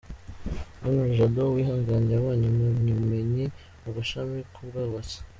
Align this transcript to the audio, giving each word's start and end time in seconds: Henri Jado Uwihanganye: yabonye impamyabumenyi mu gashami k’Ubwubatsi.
Henri 0.81 1.17
Jado 1.17 1.41
Uwihanganye: 1.49 2.11
yabonye 2.13 2.45
impamyabumenyi 2.47 3.45
mu 3.83 3.89
gashami 3.95 4.37
k’Ubwubatsi. 4.53 5.17